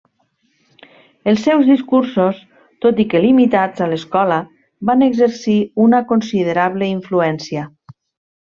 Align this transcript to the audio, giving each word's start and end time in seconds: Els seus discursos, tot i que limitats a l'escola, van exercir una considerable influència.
Els 1.31 1.41
seus 1.47 1.67
discursos, 1.71 2.39
tot 2.87 3.03
i 3.05 3.05
que 3.13 3.21
limitats 3.27 3.85
a 3.87 3.91
l'escola, 3.93 4.39
van 4.91 5.07
exercir 5.11 5.57
una 5.89 6.01
considerable 6.15 6.91
influència. 6.99 7.71